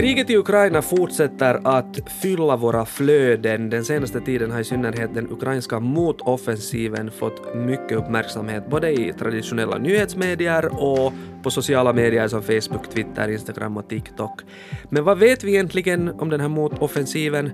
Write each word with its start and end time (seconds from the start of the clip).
Kriget 0.00 0.30
i 0.30 0.36
Ukraina 0.36 0.82
fortsätter 0.82 1.60
att 1.64 1.98
fylla 2.22 2.56
våra 2.56 2.84
flöden. 2.84 3.70
Den 3.70 3.84
senaste 3.84 4.20
tiden 4.20 4.50
har 4.50 4.60
i 4.60 4.64
synnerhet 4.64 5.14
den 5.14 5.32
ukrainska 5.32 5.80
motoffensiven 5.80 7.10
fått 7.10 7.54
mycket 7.54 7.92
uppmärksamhet 7.92 8.70
både 8.70 8.92
i 8.92 9.12
traditionella 9.18 9.78
nyhetsmedier 9.78 10.66
och 10.66 11.12
på 11.42 11.50
sociala 11.50 11.92
medier 11.92 12.28
som 12.28 12.42
Facebook, 12.42 12.90
Twitter, 12.90 13.28
Instagram 13.28 13.76
och 13.76 13.88
TikTok. 13.88 14.42
Men 14.88 15.04
vad 15.04 15.18
vet 15.18 15.44
vi 15.44 15.50
egentligen 15.50 16.08
om 16.08 16.28
den 16.28 16.40
här 16.40 16.48
motoffensiven? 16.48 17.46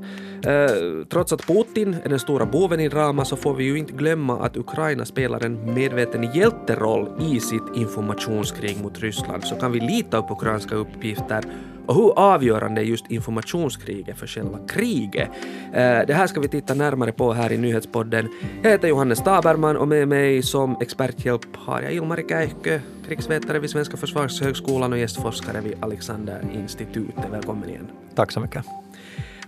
Eh, 0.46 1.06
trots 1.10 1.32
att 1.32 1.46
Putin 1.46 1.96
är 2.04 2.08
den 2.08 2.18
stora 2.18 2.46
boven 2.46 2.80
i 2.80 2.88
dramat 2.88 3.28
så 3.28 3.36
får 3.36 3.54
vi 3.54 3.64
ju 3.64 3.78
inte 3.78 3.92
glömma 3.92 4.38
att 4.40 4.56
Ukraina 4.56 5.04
spelar 5.04 5.44
en 5.44 5.74
medveten 5.74 6.32
hjälteroll 6.34 7.08
i 7.20 7.40
sitt 7.40 7.76
informationskrig 7.76 8.82
mot 8.82 9.00
Ryssland. 9.00 9.44
Så 9.44 9.54
kan 9.54 9.72
vi 9.72 9.80
lita 9.80 10.22
på 10.22 10.34
ukrainska 10.34 10.74
uppgifter 10.74 11.44
och 11.86 11.94
hur 11.94 12.18
avgörande 12.18 12.80
är 12.80 12.84
just 12.84 13.10
informationskriget 13.10 14.18
för 14.18 14.26
själva 14.26 14.58
kriget? 14.68 15.28
Eh, 15.72 16.00
det 16.06 16.14
här 16.14 16.26
ska 16.26 16.40
vi 16.40 16.48
titta 16.48 16.74
närmare 16.74 17.12
på 17.12 17.32
här 17.32 17.52
i 17.52 17.58
nyhetspodden. 17.58 18.28
Jag 18.62 18.70
heter 18.70 18.88
Johannes 18.88 19.18
Taberman 19.18 19.76
och 19.76 19.88
med 19.88 20.08
mig 20.08 20.42
som 20.42 20.76
experthjälp 20.80 21.56
har 21.56 21.80
jag 21.80 21.92
Ilmari 21.92 22.24
Käihkö, 22.28 22.80
krigsvetare 23.08 23.58
vid 23.58 23.70
Svenska 23.70 23.96
försvarshögskolan 23.96 24.92
och 24.92 24.98
gästforskare 24.98 25.60
vid 25.60 25.74
Alexander-institutet. 25.80 27.24
Välkommen 27.30 27.68
igen. 27.68 27.86
Tack 28.14 28.32
så 28.32 28.40
mycket. 28.40 28.85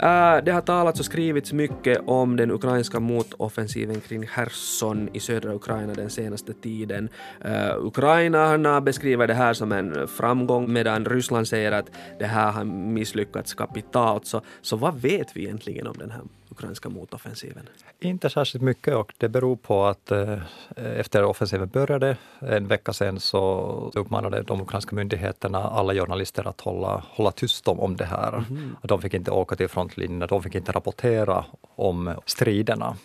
Uh, 0.02 0.44
det 0.44 0.52
har 0.52 0.60
talats 0.60 1.00
och 1.00 1.06
skrivits 1.06 1.52
mycket 1.52 1.98
om 2.06 2.36
den 2.36 2.50
ukrainska 2.50 3.00
motoffensiven 3.00 4.00
kring 4.00 4.26
Cherson 4.26 5.08
i 5.12 5.20
södra 5.20 5.54
Ukraina 5.54 5.94
den 5.94 6.10
senaste 6.10 6.52
tiden. 6.52 7.08
Äh, 7.44 7.52
uh, 7.52 7.86
Ukrainarna 7.86 8.80
beskriver 8.80 9.26
det 9.26 9.34
här 9.34 9.52
som 9.54 9.72
en 9.72 10.08
framgång 10.08 10.72
medan 10.72 11.04
Ryssland 11.04 11.48
säger 11.48 11.72
att 11.72 11.90
det 12.18 12.26
här 12.26 12.52
har 12.52 12.64
misslyckats 12.64 13.54
kapitalt. 13.54 14.26
Så, 14.26 14.40
så 14.62 14.76
vad 14.76 15.00
vet 15.00 15.36
vi 15.36 15.44
egentligen 15.44 15.86
om 15.86 15.96
den 15.98 16.10
här 16.10 16.22
ukrainska 16.58 16.88
motoffensiven? 16.88 17.68
Inte 18.00 18.30
särskilt 18.30 18.64
mycket 18.64 18.94
och 18.94 19.12
det 19.18 19.28
beror 19.28 19.56
på 19.56 19.84
att 19.84 20.10
eh, 20.10 20.38
efter 20.76 21.24
offensiven 21.24 21.68
började 21.68 22.16
en 22.38 22.66
vecka 22.66 22.92
sedan 22.92 23.20
så 23.20 23.92
uppmanade 23.94 24.42
de 24.42 24.60
ukrainska 24.60 24.96
myndigheterna 24.96 25.58
alla 25.58 25.94
journalister 25.94 26.48
att 26.48 26.60
hålla, 26.60 27.02
hålla 27.08 27.32
tyst 27.32 27.68
om, 27.68 27.80
om 27.80 27.96
det 27.96 28.04
här. 28.04 28.32
Mm. 28.32 28.76
De 28.82 29.02
fick 29.02 29.14
inte 29.14 29.30
åka 29.30 29.56
till 29.56 29.68
frontlinjerna, 29.68 30.26
de 30.26 30.42
fick 30.42 30.54
inte 30.54 30.72
rapportera 30.72 31.44
om 31.76 32.14
striderna. 32.26 32.96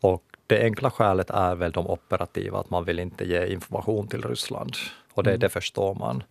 Och 0.00 0.22
det 0.46 0.62
enkla 0.62 0.90
skälet 0.90 1.30
är 1.30 1.54
väl 1.54 1.72
de 1.72 1.86
operativa, 1.86 2.58
att 2.58 2.70
man 2.70 2.84
vill 2.84 2.98
inte 2.98 3.24
ge 3.24 3.46
information 3.46 4.08
till 4.08 4.22
Ryssland. 4.22 4.76
Och 5.14 5.22
det, 5.22 5.30
mm. 5.30 5.40
det 5.40 5.48
förstår 5.48 5.94
man. 5.94 6.22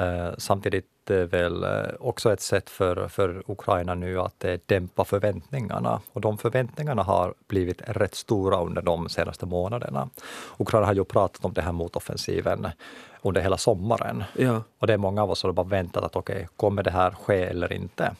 Eh, 0.00 0.30
samtidigt 0.38 1.10
är 1.10 1.24
väl 1.24 1.64
eh, 1.64 1.94
också 2.00 2.32
ett 2.32 2.40
sätt 2.40 2.70
för, 2.70 3.08
för 3.08 3.42
Ukraina 3.46 3.94
nu 3.94 4.20
att 4.20 4.44
eh, 4.44 4.54
dämpa 4.66 5.04
förväntningarna. 5.04 6.00
Och 6.12 6.20
de 6.20 6.38
förväntningarna 6.38 7.02
har 7.02 7.34
blivit 7.48 7.82
rätt 7.86 8.14
stora 8.14 8.60
under 8.60 8.82
de 8.82 9.08
senaste 9.08 9.46
månaderna. 9.46 10.08
Ukraina 10.58 10.86
har 10.86 10.94
ju 10.94 11.04
pratat 11.04 11.44
om 11.44 11.52
det 11.52 11.62
här 11.62 11.72
motoffensiven 11.72 12.68
under 13.22 13.40
hela 13.40 13.56
sommaren. 13.56 14.24
Ja. 14.36 14.62
Och 14.78 14.86
det 14.86 14.92
är 14.92 14.98
många 14.98 15.22
av 15.22 15.30
oss 15.30 15.38
som 15.38 15.48
har 15.48 15.52
bara 15.52 15.66
väntat 15.66 16.04
att 16.04 16.16
okej, 16.16 16.34
okay, 16.36 16.46
kommer 16.56 16.82
det 16.82 16.90
här 16.90 17.10
ske 17.10 17.42
eller 17.42 17.72
inte? 17.72 18.14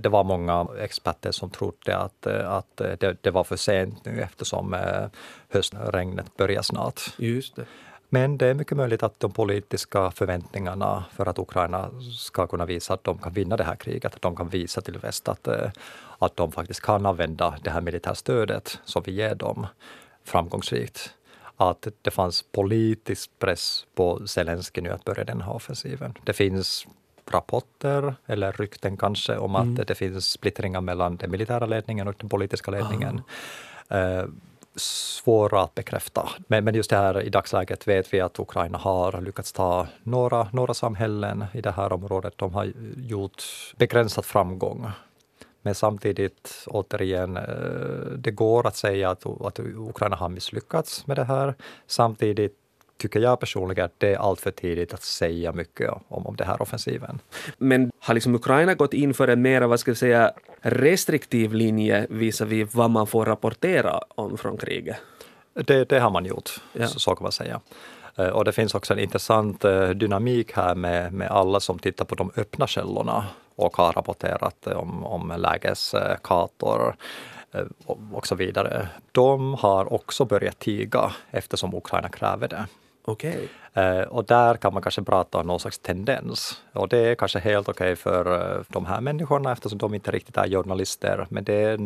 Det 0.00 0.08
var 0.08 0.24
många 0.24 0.66
experter 0.78 1.32
som 1.32 1.50
trodde 1.50 1.96
att, 1.96 2.26
att 2.26 2.76
det, 2.76 3.16
det 3.20 3.30
var 3.30 3.44
för 3.44 3.56
sent 3.56 4.04
nu 4.04 4.20
eftersom 4.20 4.76
höstregnet 5.48 6.36
börjar 6.36 6.62
snart. 6.62 7.00
Just 7.18 7.56
det. 7.56 7.64
Men 8.12 8.38
det 8.38 8.46
är 8.46 8.54
mycket 8.54 8.76
möjligt 8.76 9.02
att 9.02 9.20
de 9.20 9.32
politiska 9.32 10.10
förväntningarna 10.10 11.04
för 11.12 11.26
att 11.26 11.38
Ukraina 11.38 11.90
ska 12.18 12.46
kunna 12.46 12.66
visa 12.66 12.94
att 12.94 13.04
de 13.04 13.18
kan 13.18 13.32
vinna 13.32 13.56
det 13.56 13.64
här 13.64 13.76
kriget, 13.76 14.14
att 14.14 14.22
de 14.22 14.36
kan 14.36 14.48
visa 14.48 14.80
till 14.80 14.98
väst 14.98 15.28
att, 15.28 15.48
eh, 15.48 15.70
att 16.18 16.36
de 16.36 16.52
faktiskt 16.52 16.80
kan 16.80 17.06
använda 17.06 17.58
det 17.62 17.70
här 17.70 17.80
militärstödet 17.80 18.78
som 18.84 19.02
vi 19.02 19.12
ger 19.12 19.34
dem 19.34 19.66
framgångsrikt. 20.24 21.14
Att 21.56 21.86
det 22.02 22.10
fanns 22.10 22.44
politisk 22.52 23.30
press 23.38 23.86
på 23.94 24.26
Zelenskyj 24.26 24.82
nu 24.82 24.90
att 24.90 25.04
börja 25.04 25.24
den 25.24 25.40
här 25.40 25.52
offensiven. 25.52 26.14
Det 26.24 26.32
finns 26.32 26.86
rapporter 27.30 28.14
eller 28.26 28.52
rykten 28.52 28.96
kanske 28.96 29.36
om 29.36 29.56
att 29.56 29.62
mm. 29.62 29.84
det 29.86 29.94
finns 29.94 30.30
splittringar 30.30 30.80
mellan 30.80 31.16
den 31.16 31.30
militära 31.30 31.66
ledningen 31.66 32.08
och 32.08 32.14
den 32.18 32.28
politiska 32.28 32.70
ledningen. 32.70 33.20
Uh, 33.94 34.24
svåra 34.76 35.62
att 35.62 35.74
bekräfta. 35.74 36.28
Men, 36.46 36.64
men 36.64 36.74
just 36.74 36.90
det 36.90 36.96
här 36.96 37.22
i 37.22 37.28
dagsläget 37.28 37.88
vet 37.88 38.14
vi 38.14 38.20
att 38.20 38.38
Ukraina 38.38 38.78
har 38.78 39.20
lyckats 39.20 39.52
ta 39.52 39.86
några, 40.02 40.48
några 40.52 40.74
samhällen 40.74 41.44
i 41.52 41.60
det 41.60 41.70
här 41.70 41.92
området. 41.92 42.34
De 42.36 42.54
har 42.54 42.72
gjort 42.96 43.42
begränsad 43.76 44.24
framgång. 44.24 44.86
Men 45.62 45.74
samtidigt, 45.74 46.64
återigen, 46.66 47.36
eh, 47.36 47.42
det 48.18 48.30
går 48.30 48.66
att 48.66 48.76
säga 48.76 49.10
att, 49.10 49.26
att 49.26 49.58
Ukraina 49.60 50.16
har 50.16 50.28
misslyckats 50.28 51.06
med 51.06 51.16
det 51.16 51.24
här. 51.24 51.54
Samtidigt 51.86 52.59
tycker 53.00 53.20
jag 53.20 53.40
personligen 53.40 53.84
att 53.84 53.94
det 53.98 54.14
är 54.14 54.18
allt 54.18 54.40
för 54.40 54.50
tidigt 54.50 54.94
att 54.94 55.02
säga 55.02 55.52
mycket 55.52 55.90
om, 56.08 56.26
om 56.26 56.36
det 56.36 56.44
här 56.44 56.62
offensiven. 56.62 57.18
Men 57.58 57.90
har 58.00 58.14
liksom 58.14 58.34
Ukraina 58.34 58.74
gått 58.74 58.94
in 58.94 59.14
för 59.14 59.28
en 59.28 59.42
mer, 59.42 59.62
vad 59.62 59.80
ska 59.80 59.90
jag 59.90 59.98
säga, 59.98 60.32
restriktiv 60.60 61.54
linje 61.54 62.06
visavi 62.10 62.64
vad 62.72 62.90
man 62.90 63.06
får 63.06 63.24
rapportera 63.24 64.00
om 64.08 64.38
från 64.38 64.56
kriget? 64.56 64.96
Det, 65.54 65.88
det 65.88 65.98
har 65.98 66.10
man 66.10 66.24
gjort, 66.24 66.50
ja. 66.72 66.86
så, 66.86 67.00
så 67.00 67.14
kan 67.14 67.22
man 67.22 67.32
säga. 67.32 67.60
Eh, 68.16 68.28
och 68.28 68.44
det 68.44 68.52
finns 68.52 68.74
också 68.74 68.92
en 68.92 68.98
intressant 68.98 69.64
eh, 69.64 69.88
dynamik 69.88 70.52
här 70.52 70.74
med, 70.74 71.12
med 71.12 71.30
alla 71.30 71.60
som 71.60 71.78
tittar 71.78 72.04
på 72.04 72.14
de 72.14 72.30
öppna 72.36 72.66
källorna 72.66 73.24
och 73.56 73.76
har 73.76 73.92
rapporterat 73.92 74.66
om, 74.66 75.06
om 75.06 75.34
lägeskartor 75.36 76.96
och 78.12 78.26
så 78.26 78.34
vidare. 78.34 78.88
De 79.12 79.54
har 79.54 79.92
också 79.92 80.24
börjat 80.24 80.58
tiga 80.58 81.12
eftersom 81.30 81.74
Ukraina 81.74 82.08
kräver 82.08 82.48
det. 82.48 82.66
Okay. 83.10 83.48
Eh, 83.74 84.00
och 84.00 84.24
där 84.24 84.54
kan 84.54 84.72
man 84.72 84.82
kanske 84.82 85.02
prata 85.02 85.38
om 85.38 85.46
någon 85.46 85.60
slags 85.60 85.78
tendens. 85.78 86.62
Och 86.72 86.88
det 86.88 86.98
är 86.98 87.14
kanske 87.14 87.38
helt 87.38 87.68
okej 87.68 87.92
okay 87.92 87.96
för 87.96 88.56
eh, 88.56 88.62
de 88.68 88.86
här 88.86 89.00
människorna 89.00 89.52
eftersom 89.52 89.78
de 89.78 89.94
inte 89.94 90.10
riktigt 90.10 90.36
är 90.36 90.48
journalister. 90.48 91.26
Men 91.30 91.44
det 91.44 91.54
är 91.54 91.78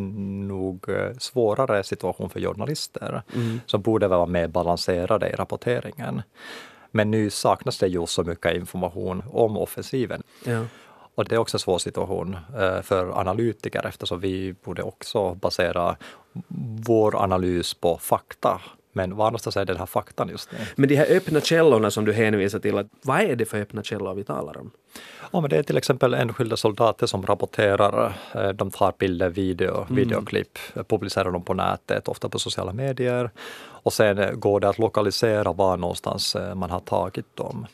nog 0.47 0.89
eh, 0.89 1.17
svårare 1.17 1.83
situation 1.83 2.29
för 2.29 2.39
journalister 2.39 3.21
mm. 3.35 3.61
som 3.65 3.81
borde 3.81 4.07
vara 4.07 4.25
mer 4.25 4.47
balanserade 4.47 5.29
i 5.29 5.35
rapporteringen. 5.35 6.21
Men 6.91 7.11
nu 7.11 7.29
saknas 7.29 7.77
det 7.77 7.87
ju 7.87 8.05
så 8.05 8.23
mycket 8.23 8.55
information 8.55 9.23
om 9.31 9.57
offensiven. 9.57 10.23
Ja. 10.45 10.65
Och 11.15 11.25
det 11.25 11.35
är 11.35 11.39
också 11.39 11.55
en 11.55 11.59
svår 11.59 11.77
situation 11.77 12.37
för 12.83 13.19
analytiker 13.19 13.85
eftersom 13.85 14.19
vi 14.19 14.55
borde 14.63 14.83
också 14.83 15.33
basera 15.33 15.95
vår 16.87 17.15
analys 17.15 17.73
på 17.73 17.97
fakta 17.97 18.61
men 18.95 19.15
var 19.15 19.25
någonstans 19.25 19.57
är 19.57 19.65
den 19.65 19.77
här 19.77 19.85
faktan 19.85 20.29
just 20.29 20.51
nu? 20.51 20.57
Men 20.75 20.89
de 20.89 20.95
här 20.95 21.15
öppna 21.15 21.41
källorna 21.41 21.91
som 21.91 22.05
du 22.05 22.13
hänvisar 22.13 22.59
till, 22.59 22.87
vad 23.01 23.21
är 23.21 23.35
det 23.35 23.45
för 23.45 23.61
öppna 23.61 23.83
källor 23.83 24.13
vi 24.13 24.23
talar 24.23 24.57
om? 24.57 24.71
Ja, 25.31 25.41
men 25.41 25.49
det 25.49 25.57
är 25.57 25.63
till 25.63 25.77
exempel 25.77 26.13
enskilda 26.13 26.57
soldater 26.57 27.07
som 27.07 27.25
rapporterar. 27.25 28.13
Eh, 28.35 28.49
de 28.49 28.71
tar 28.71 28.93
bilder, 28.97 29.29
video, 29.29 29.81
mm. 29.81 29.95
videoklipp, 29.95 30.59
publicerar 30.87 31.31
dem 31.31 31.43
på 31.43 31.53
nätet, 31.53 32.07
ofta 32.07 32.29
på 32.29 32.39
sociala 32.39 32.73
medier. 32.73 33.29
Och 33.57 33.93
sen 33.93 34.39
går 34.39 34.59
det 34.59 34.69
att 34.69 34.79
lokalisera 34.79 35.53
var 35.53 35.77
någonstans 35.77 36.35
eh, 36.35 36.55
man 36.55 36.69
har 36.69 36.79
tagit 36.79 37.35
dem. 37.35 37.67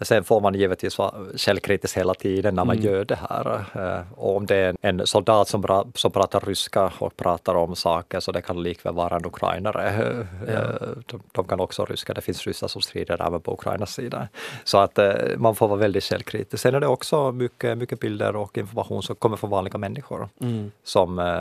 Sen 0.00 0.24
får 0.24 0.40
man 0.40 0.54
givetvis 0.54 0.98
vara 0.98 1.12
källkritisk 1.36 1.96
hela 1.96 2.14
tiden 2.14 2.54
när 2.54 2.64
man 2.64 2.76
mm. 2.78 2.92
gör 2.92 3.04
det 3.04 3.18
här. 3.28 3.64
Eh, 3.74 4.12
och 4.12 4.36
om 4.36 4.46
det 4.46 4.56
är 4.56 4.76
en 4.80 5.06
soldat 5.06 5.48
som, 5.48 5.92
som 5.94 6.10
pratar 6.12 6.40
ryska 6.40 6.92
och 6.98 7.16
pratar 7.16 7.54
om 7.54 7.76
saker 7.76 8.20
så 8.20 8.32
det 8.32 8.42
kan 8.42 8.62
likväl 8.62 8.94
vara 8.94 9.16
en 9.16 9.26
ukrainare. 9.26 10.26
Ja. 10.46 10.52
Eh, 10.52 10.88
de, 11.06 11.22
de, 11.32 11.44
kan 11.44 11.60
också 11.60 11.84
ryska, 11.84 12.14
det 12.14 12.20
finns 12.20 12.46
ryssar 12.46 12.68
som 12.68 12.82
strider 12.82 13.26
även 13.26 13.40
på 13.40 13.52
Ukrainas 13.52 13.94
sida. 13.94 14.28
Så 14.64 14.78
att 14.78 14.98
eh, 14.98 15.12
man 15.36 15.54
får 15.54 15.68
vara 15.68 15.78
väldigt 15.78 16.04
källkritisk. 16.04 16.62
Sen 16.62 16.74
är 16.74 16.80
det 16.80 16.86
också 16.86 17.32
mycket, 17.32 17.78
mycket 17.78 18.00
bilder 18.00 18.36
och 18.36 18.58
information 18.58 19.02
som 19.02 19.16
kommer 19.16 19.36
från 19.36 19.50
vanliga 19.50 19.78
människor 19.78 20.28
mm. 20.40 20.72
som 20.84 21.40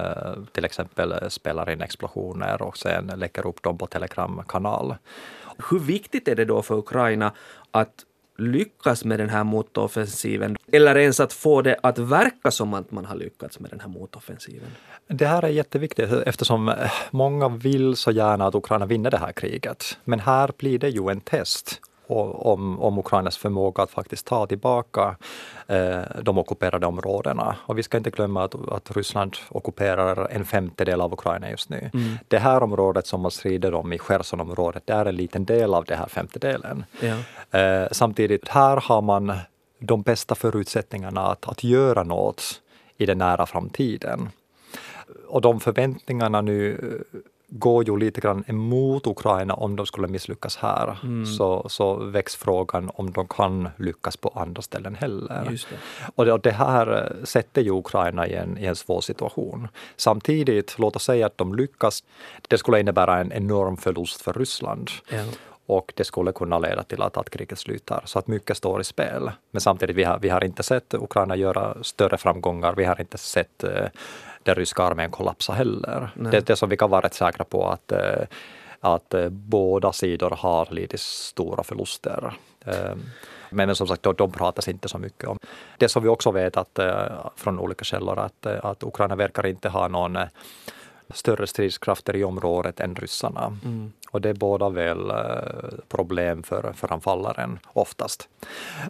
till 0.51 0.65
exempel 0.65 1.31
spelar 1.31 1.69
in 1.69 1.81
explosioner 1.81 2.61
och 2.61 2.77
sen 2.77 3.11
lägger 3.15 3.47
upp 3.47 3.63
dem 3.63 3.77
på 3.77 3.87
Telegram-kanal. 3.87 4.95
Hur 5.69 5.79
viktigt 5.79 6.27
är 6.27 6.35
det 6.35 6.45
då 6.45 6.61
för 6.61 6.75
Ukraina 6.75 7.31
att 7.71 8.05
lyckas 8.37 9.05
med 9.05 9.19
den 9.19 9.29
här 9.29 9.43
motoffensiven 9.43 10.57
eller 10.71 10.97
ens 10.97 11.19
att 11.19 11.33
få 11.33 11.61
det 11.61 11.77
att 11.83 11.99
verka 11.99 12.51
som 12.51 12.73
att 12.73 12.91
man 12.91 13.05
har 13.05 13.15
lyckats 13.15 13.59
med 13.59 13.71
den 13.71 13.79
här 13.79 13.87
motoffensiven? 13.87 14.69
Det 15.07 15.25
här 15.25 15.43
är 15.43 15.49
jätteviktigt 15.49 16.11
eftersom 16.11 16.69
eh, 16.69 16.75
många 17.11 17.49
vill 17.49 17.95
så 17.95 18.11
gärna 18.11 18.47
att 18.47 18.55
Ukraina 18.55 18.85
vinner 18.85 19.11
det 19.11 19.17
här 19.17 19.31
kriget. 19.31 19.97
Men 20.03 20.19
här 20.19 20.51
blir 20.57 20.79
det 20.79 20.89
ju 20.89 21.09
en 21.09 21.21
test 21.21 21.81
om, 22.21 22.79
om 22.81 22.97
Ukrainas 22.97 23.37
förmåga 23.37 23.83
att 23.83 23.91
faktiskt 23.91 24.25
ta 24.27 24.47
tillbaka 24.47 25.15
eh, 25.67 26.01
de 26.21 26.37
ockuperade 26.37 26.87
områdena. 26.87 27.55
Och 27.59 27.77
vi 27.77 27.83
ska 27.83 27.97
inte 27.97 28.09
glömma 28.09 28.43
att, 28.43 28.55
att 28.69 28.95
Ryssland 28.95 29.37
ockuperar 29.49 30.27
en 30.31 30.45
femtedel 30.45 31.01
av 31.01 31.13
Ukraina 31.13 31.49
just 31.49 31.69
nu. 31.69 31.89
Mm. 31.93 32.17
Det 32.27 32.39
här 32.39 32.63
området 32.63 33.07
som 33.07 33.21
man 33.21 33.31
strider 33.31 33.73
om 33.73 33.93
i 33.93 33.99
Chersonområdet, 33.99 34.83
det 34.85 34.93
är 34.93 35.05
en 35.05 35.15
liten 35.15 35.45
del 35.45 35.73
av 35.73 35.85
den 35.85 35.97
här 35.97 36.07
femtedelen. 36.07 36.85
Ja. 36.99 37.15
Eh, 37.59 37.87
samtidigt, 37.91 38.47
här 38.47 38.77
har 38.77 39.01
man 39.01 39.33
de 39.79 40.01
bästa 40.01 40.35
förutsättningarna 40.35 41.21
att, 41.21 41.47
att 41.47 41.63
göra 41.63 42.03
något 42.03 42.61
i 42.97 43.05
den 43.05 43.17
nära 43.17 43.45
framtiden. 43.45 44.29
Och 45.27 45.41
de 45.41 45.59
förväntningarna 45.59 46.41
nu 46.41 46.77
går 47.55 47.87
ju 47.87 47.97
lite 47.97 48.21
grann 48.21 48.43
emot 48.47 49.07
Ukraina 49.07 49.53
om 49.53 49.75
de 49.75 49.85
skulle 49.85 50.07
misslyckas 50.07 50.57
här. 50.57 50.99
Mm. 51.03 51.25
Så, 51.25 51.69
så 51.69 51.95
väcks 51.95 52.35
frågan 52.35 52.91
om 52.93 53.11
de 53.11 53.27
kan 53.27 53.69
lyckas 53.77 54.17
på 54.17 54.29
andra 54.35 54.61
ställen 54.61 54.95
heller. 54.95 55.47
Det. 55.49 55.77
Och, 56.15 56.25
det, 56.25 56.33
och 56.33 56.41
det 56.41 56.51
här 56.51 57.15
sätter 57.23 57.61
ju 57.61 57.71
Ukraina 57.71 58.27
i 58.27 58.33
en, 58.33 58.57
i 58.57 58.65
en 58.65 58.75
svår 58.75 59.01
situation. 59.01 59.67
Samtidigt, 59.95 60.79
låt 60.79 60.95
oss 60.95 61.03
säga 61.03 61.25
att 61.25 61.37
de 61.37 61.55
lyckas, 61.55 62.03
det 62.47 62.57
skulle 62.57 62.79
innebära 62.79 63.19
en 63.19 63.31
enorm 63.31 63.77
förlust 63.77 64.21
för 64.21 64.33
Ryssland. 64.33 64.89
Ja 65.09 65.23
och 65.65 65.93
det 65.95 66.03
skulle 66.03 66.31
kunna 66.31 66.59
leda 66.59 66.83
till 66.83 67.01
att, 67.01 67.17
att 67.17 67.29
kriget 67.29 67.59
slutar. 67.59 68.01
Så 68.05 68.19
att 68.19 68.27
mycket 68.27 68.57
står 68.57 68.81
i 68.81 68.83
spel. 68.83 69.31
Men 69.51 69.61
samtidigt, 69.61 69.95
vi 69.95 70.03
har, 70.03 70.19
vi 70.19 70.29
har 70.29 70.43
inte 70.43 70.63
sett 70.63 70.93
Ukraina 70.93 71.35
göra 71.35 71.83
större 71.83 72.17
framgångar. 72.17 72.73
Vi 72.75 72.83
har 72.83 73.01
inte 73.01 73.17
sett 73.17 73.63
eh, 73.63 73.85
den 74.43 74.55
ryska 74.55 74.83
armén 74.83 75.11
kollapsa 75.11 75.53
heller. 75.53 76.09
Det, 76.15 76.47
det 76.47 76.55
som 76.55 76.69
vi 76.69 76.77
kan 76.77 76.89
vara 76.89 77.01
rätt 77.05 77.13
säkra 77.13 77.45
på 77.45 77.67
att, 77.67 77.91
eh, 77.91 78.25
att 78.79 79.13
eh, 79.13 79.29
båda 79.29 79.93
sidor 79.93 80.29
har 80.29 80.67
lidit 80.71 80.99
stora 80.99 81.63
förluster. 81.63 82.33
Eh, 82.65 82.95
men 83.49 83.75
som 83.75 83.87
sagt, 83.87 84.03
de 84.17 84.31
pratas 84.31 84.67
inte 84.67 84.87
så 84.87 84.97
mycket 84.97 85.29
om. 85.29 85.37
Det 85.77 85.89
som 85.89 86.03
vi 86.03 86.09
också 86.09 86.31
vet 86.31 86.57
att, 86.57 86.79
från 87.35 87.59
olika 87.59 87.83
källor 87.83 88.19
att, 88.19 88.45
att 88.45 88.83
Ukraina 88.83 89.15
verkar 89.15 89.45
inte 89.45 89.69
ha 89.69 89.87
någon 89.87 90.17
större 91.13 91.47
stridskrafter 91.47 92.15
i 92.15 92.23
området 92.23 92.79
än 92.79 92.95
ryssarna. 92.95 93.57
Mm. 93.65 93.91
Och 94.11 94.21
det 94.21 94.29
är 94.29 94.33
båda 94.33 94.69
väl 94.69 95.09
eh, 95.09 95.15
problem 95.87 96.43
för, 96.43 96.73
för 96.73 96.93
anfallaren 96.93 97.59
oftast. 97.73 98.29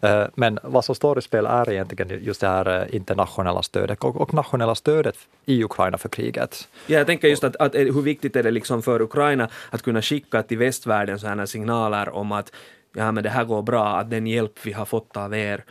Eh, 0.02 0.26
men 0.36 0.60
vad 0.64 0.86
som 0.86 0.96
står 0.96 1.20
i 1.20 1.22
spel 1.22 1.46
är 1.46 1.70
egentligen 1.70 2.24
just 2.24 2.42
det 2.42 2.48
här 2.48 2.82
eh, 2.82 2.96
internationella 2.96 3.64
stödet 3.64 4.04
och, 4.04 4.16
och 4.16 4.34
nationella 4.34 4.76
stödet 4.76 5.16
i 5.46 5.64
Ukraina 5.64 5.98
för 5.98 6.10
kriget. 6.10 6.68
Ja, 6.88 6.98
jag 6.98 7.08
tänker 7.08 7.28
just 7.28 7.44
att, 7.44 7.56
att 7.56 7.76
hur 7.76 8.02
viktigt 8.02 8.36
är 8.36 8.44
det 8.44 8.52
liksom 8.52 8.82
för 8.82 9.02
Ukraina 9.02 9.50
att 9.70 9.82
kunna 9.82 10.02
skicka 10.02 10.44
till 10.44 10.58
västvärlden 10.58 11.20
sådana 11.20 11.48
signaler 11.48 12.10
om 12.10 12.32
att 12.32 12.52
ja, 12.94 13.12
men 13.12 13.24
det 13.24 13.30
här 13.30 13.44
går 13.44 13.62
bra, 13.62 13.88
att 13.88 14.10
den 14.10 14.28
hjälp 14.28 14.60
vi 14.64 14.72
har 14.72 14.86
fått 14.86 15.18
av 15.18 15.36
er 15.36 15.64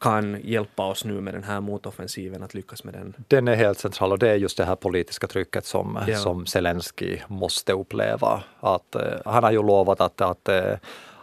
kan 0.00 0.40
hjälpa 0.42 0.86
oss 0.86 1.04
nu 1.04 1.20
med 1.20 1.34
den 1.34 1.44
här 1.44 1.60
motoffensiven 1.60 2.42
att 2.42 2.54
lyckas 2.54 2.84
med 2.84 2.94
den. 2.94 3.14
Den 3.28 3.48
är 3.48 3.54
helt 3.54 3.78
central 3.78 4.12
och 4.12 4.18
det 4.18 4.30
är 4.30 4.34
just 4.34 4.56
det 4.56 4.64
här 4.64 4.76
politiska 4.76 5.26
trycket 5.26 5.64
som, 5.64 5.98
ja. 6.08 6.18
som 6.18 6.46
Zelensky 6.46 7.18
måste 7.28 7.72
uppleva. 7.72 8.42
Att, 8.60 8.96
uh, 8.96 9.02
han 9.24 9.44
har 9.44 9.50
ju 9.50 9.62
lovat 9.62 10.00
att, 10.00 10.20
att 10.20 10.48
uh, 10.48 10.76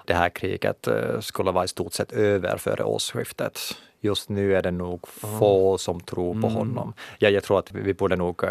det 0.05 0.13
här 0.13 0.29
kriget 0.29 0.87
uh, 0.87 1.19
skulle 1.19 1.51
vara 1.51 1.65
i 1.65 1.67
stort 1.67 1.93
sett 1.93 2.11
över 2.11 2.57
före 2.57 2.83
årsskiftet 2.83 3.59
just 4.01 4.29
nu 4.29 4.55
är 4.55 4.61
det 4.61 4.71
nog 4.71 5.07
få 5.07 5.77
som 5.77 5.99
tror 5.99 6.41
på 6.41 6.47
mm. 6.47 6.53
honom. 6.53 6.93
Ja, 7.19 7.29
jag 7.29 7.43
tror 7.43 7.59
att 7.59 7.71
vi 7.71 7.93
borde 7.93 8.15
nog 8.15 8.43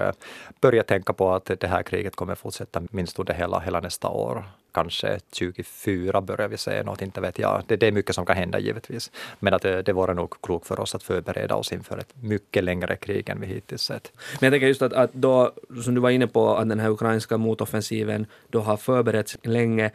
börja 0.61 0.83
tänka 0.83 1.13
på 1.13 1.33
att 1.33 1.51
det 1.61 1.67
här 1.67 1.83
kriget 1.83 2.17
kommer 2.17 2.35
fortsätta 2.35 2.83
minst 2.91 3.19
under 3.19 3.35
hela, 3.35 3.59
hela 3.59 3.81
nästa 3.81 4.09
år 4.09 4.45
kanske 4.77 5.19
24 5.33 6.21
börjar 6.21 6.49
vi 6.49 6.57
se 6.57 6.83
något, 6.83 7.03
inte 7.03 7.21
vet 7.21 7.39
jag. 7.39 7.63
Det, 7.67 7.77
det 7.77 7.87
är 7.87 7.93
mycket 7.93 8.15
som 8.15 8.27
kan 8.27 8.37
hända 8.37 8.59
givetvis. 8.59 9.11
Men 9.39 9.55
att 9.55 9.63
det, 9.63 9.83
det 9.83 9.93
vore 9.93 10.15
nog 10.15 10.35
klokt 10.43 10.67
för 10.67 10.81
oss 10.81 10.95
att 10.95 11.03
förbereda 11.03 11.55
oss 11.55 11.73
inför 11.73 11.99
ett 11.99 12.15
mycket 12.21 12.65
längre 12.65 12.97
krig 12.97 13.29
än 13.29 13.41
vi 13.41 13.47
hittills 13.47 13.83
sett. 13.83 14.13
Men 14.41 14.47
jag 14.47 14.53
tänker 14.53 14.67
just 14.67 14.83
att, 14.83 14.93
att 14.93 15.13
då, 15.13 15.53
som 15.85 15.95
du 15.95 16.01
var 16.01 16.11
inne 16.11 16.27
på, 16.27 16.57
att 16.57 16.69
den 16.69 16.81
här 16.81 16.91
ukrainska 16.91 17.37
motoffensiven 17.37 18.27
då 18.51 18.61
har 18.61 18.77
förberetts 18.77 19.39
länge 19.43 19.91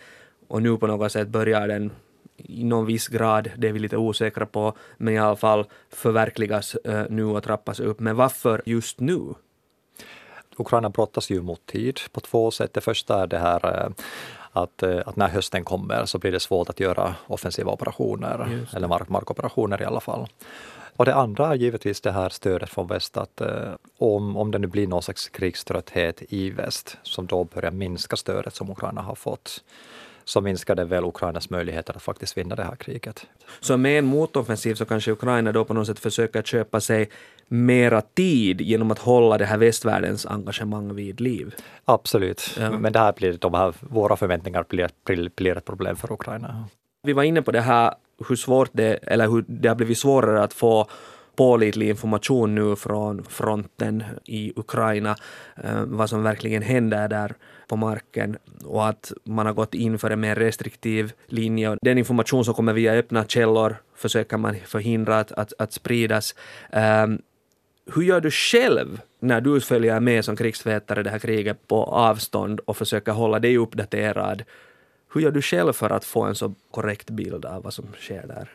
och 0.48 0.62
nu 0.62 0.78
på 0.78 0.88
något 0.88 1.12
sätt 1.12 1.28
börjar 1.28 1.68
den 1.68 1.92
i 2.46 2.64
någon 2.64 2.86
viss 2.86 3.08
grad, 3.08 3.50
det 3.58 3.68
är 3.68 3.72
vi 3.72 3.80
lite 3.80 3.98
osäkra 3.98 4.46
på, 4.46 4.74
men 4.98 5.14
i 5.14 5.18
alla 5.18 5.36
fall 5.36 5.66
förverkligas 5.90 6.76
uh, 6.88 7.04
nu 7.10 7.26
och 7.26 7.44
trappas 7.44 7.80
upp. 7.80 8.00
Men 8.00 8.16
varför 8.16 8.62
just 8.66 9.00
nu? 9.00 9.34
Ukraina 10.58 10.90
brottas 10.90 11.30
ju 11.30 11.42
mot 11.42 11.66
tid 11.66 12.00
på 12.12 12.20
två 12.20 12.52
sätt. 12.52 12.74
Det 12.74 12.82
första 12.82 13.24
är 13.24 13.28
det 13.28 13.40
här 13.40 13.86
uh, 13.86 13.92
att, 14.52 14.84
eh, 14.84 15.00
att 15.06 15.16
när 15.16 15.28
hösten 15.28 15.64
kommer 15.64 16.06
så 16.06 16.20
blir 16.20 16.32
det 16.32 16.40
svårt 16.40 16.70
att 16.70 16.80
göra 16.80 17.16
offensiva 17.28 17.72
operationer, 17.72 18.66
eller 18.76 18.88
mark 18.88 19.10
markoperationer 19.10 19.82
i 19.82 19.86
alla 19.86 20.00
fall. 20.00 20.28
Och 20.96 21.06
det 21.06 21.16
andra 21.16 21.48
är 21.48 21.56
givetvis 21.56 22.02
det 22.02 22.12
här 22.12 22.30
stödet 22.30 22.70
från 22.70 22.88
väst 22.88 23.18
att 23.18 23.42
eh, 23.42 23.72
om, 23.98 24.38
om 24.38 24.52
det 24.52 24.60
nu 24.60 24.68
blir 24.68 24.88
någon 24.88 25.04
slags 25.04 25.30
krigströtthet 25.30 26.22
i 26.30 26.50
väst 26.50 26.98
som 27.04 27.26
då 27.26 27.44
börjar 27.44 27.72
minska 27.72 28.16
stödet 28.16 28.56
som 28.56 28.70
Ukraina 28.70 29.02
har 29.02 29.16
fått 29.16 29.64
så 30.32 30.42
minskar 30.42 30.76
det 30.76 30.86
väl 30.86 31.04
Ukrainas 31.04 31.50
möjligheter 31.50 31.96
att 31.96 32.02
faktiskt 32.02 32.38
vinna 32.38 32.56
det 32.56 32.64
här 32.64 32.76
kriget. 32.76 33.28
Så 33.60 33.78
med 33.78 34.00
en 34.00 34.06
motoffensiv 34.06 34.76
så 34.76 34.86
kanske 34.86 35.12
Ukraina 35.12 35.52
då 35.52 35.66
på 35.66 35.74
något 35.74 35.88
sätt 35.88 36.00
försöker 36.00 36.42
köpa 36.42 36.82
sig 36.82 37.10
mera 37.48 38.02
tid 38.02 38.62
genom 38.62 38.92
att 38.92 39.00
hålla 39.00 39.38
det 39.38 39.46
här 39.46 39.58
västvärldens 39.58 40.26
engagemang 40.26 40.96
vid 40.96 41.20
liv? 41.22 41.56
Absolut, 41.86 42.58
ja. 42.60 42.72
men 42.72 42.94
det 42.94 43.00
här 43.00 43.14
blir, 43.14 43.34
de 43.34 43.54
här, 43.54 43.74
våra 43.80 44.16
förväntningar 44.16 44.66
blir, 44.70 44.90
blir 45.36 45.58
ett 45.58 45.66
problem 45.66 45.96
för 45.96 46.12
Ukraina. 46.12 46.66
Vi 47.04 47.14
var 47.14 47.24
inne 47.24 47.42
på 47.42 47.52
det 47.52 47.62
här 47.62 47.94
hur 48.28 48.36
svårt 48.36 48.70
det, 48.72 48.94
eller 48.94 49.28
hur 49.28 49.46
det 49.48 49.68
har 49.68 49.76
blivit 49.76 49.98
svårare 49.98 50.44
att 50.44 50.54
få 50.54 50.88
pålitlig 51.36 51.90
information 51.90 52.56
nu 52.56 52.76
från 52.76 53.24
fronten 53.24 54.04
i 54.26 54.54
Ukraina, 54.56 55.16
eh, 55.64 55.84
vad 55.86 56.10
som 56.10 56.24
verkligen 56.24 56.62
händer 56.62 57.08
där 57.08 57.34
på 57.68 57.76
marken 57.76 58.38
och 58.66 58.88
att 58.88 59.12
man 59.24 59.46
har 59.46 59.54
gått 59.54 59.74
in 59.74 60.00
för 60.00 60.10
en 60.10 60.20
mer 60.20 60.36
restriktiv 60.36 61.14
linje. 61.28 61.78
Den 61.82 61.98
information 61.98 62.46
som 62.46 62.54
kommer 62.54 62.74
via 62.74 62.94
öppna 62.94 63.26
källor 63.26 63.76
försöker 63.96 64.38
man 64.38 64.56
förhindra 64.66 65.20
att, 65.20 65.32
att, 65.32 65.54
att 65.60 65.74
spridas. 65.74 66.36
Um, 66.74 67.22
hur 67.96 68.02
gör 68.02 68.22
du 68.22 68.32
själv 68.32 69.02
när 69.20 69.42
du 69.42 69.62
följer 69.62 70.00
med 70.00 70.26
som 70.26 70.36
krigsvetare 70.36 71.04
det 71.04 71.10
här 71.10 71.20
kriget 71.20 71.68
på 71.68 71.84
avstånd 71.84 72.60
och 72.60 72.78
försöker 72.78 73.12
hålla 73.12 73.40
dig 73.40 73.58
uppdaterad? 73.58 74.44
Hur 75.14 75.22
gör 75.22 75.32
du 75.32 75.42
själv 75.42 75.74
för 75.74 75.90
att 75.90 76.06
få 76.06 76.24
en 76.24 76.36
så 76.36 76.54
korrekt 76.72 77.10
bild 77.10 77.46
av 77.46 77.64
vad 77.64 77.74
som 77.74 77.86
sker 78.00 78.28
där? 78.28 78.50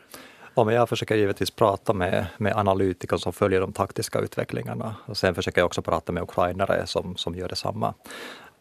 Ja, 0.57 0.63
men 0.63 0.75
jag 0.75 0.89
försöker 0.89 1.15
givetvis 1.15 1.51
prata 1.51 1.93
med, 1.93 2.27
med 2.37 2.57
analytiker 2.57 3.17
som 3.17 3.33
följer 3.33 3.61
de 3.61 3.73
taktiska 3.73 4.19
utvecklingarna. 4.19 4.95
Och 5.05 5.17
sen 5.17 5.35
försöker 5.35 5.61
jag 5.61 5.65
också 5.65 5.81
prata 5.81 6.11
med 6.11 6.23
ukrainare 6.23 6.87
som, 6.87 7.15
som 7.15 7.35
gör 7.35 7.49
detsamma. 7.49 7.93